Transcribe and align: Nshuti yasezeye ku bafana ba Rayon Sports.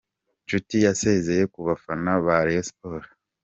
Nshuti 0.43 0.75
yasezeye 0.85 1.43
ku 1.53 1.59
bafana 1.67 2.11
ba 2.25 2.35
Rayon 2.45 2.65
Sports. 2.69 3.11